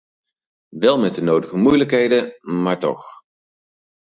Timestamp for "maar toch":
2.41-3.05